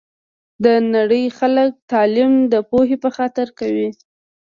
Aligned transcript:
د 0.63 0.65
نړۍ 0.95 1.25
خلګ 1.37 1.71
تعلیم 1.91 2.33
د 2.53 2.55
پوهي 2.69 2.97
په 3.03 3.09
خاطر 3.17 3.47
کوي 3.59 3.89